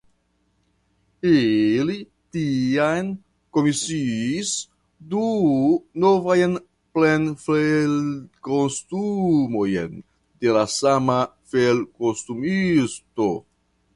[1.31, 1.97] Ili
[2.35, 3.11] tiam
[3.57, 4.53] komisiis
[5.11, 5.25] du
[6.05, 6.55] novajn
[6.99, 9.95] plenfelkostumojn
[10.41, 11.19] de la sama
[11.53, 13.29] felkostumisto.